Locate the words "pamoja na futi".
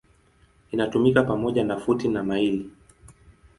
1.23-2.07